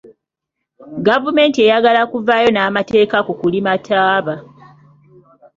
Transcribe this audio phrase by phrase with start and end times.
[1.07, 4.35] Gavumenti eyagala kuvaayo n'amateeka ku kulima ttaaba.